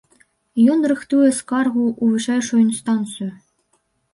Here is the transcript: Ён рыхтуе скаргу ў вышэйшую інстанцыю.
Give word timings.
Ён 0.75 0.79
рыхтуе 0.91 1.29
скаргу 1.39 1.83
ў 1.91 2.05
вышэйшую 2.15 2.59
інстанцыю. 2.67 3.31